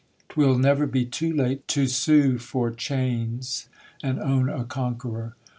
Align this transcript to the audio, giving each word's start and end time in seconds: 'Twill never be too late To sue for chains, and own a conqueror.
'Twill 0.29 0.57
never 0.57 0.87
be 0.87 1.05
too 1.05 1.31
late 1.31 1.67
To 1.67 1.85
sue 1.85 2.39
for 2.39 2.71
chains, 2.71 3.69
and 4.01 4.19
own 4.19 4.49
a 4.49 4.63
conqueror. 4.65 5.35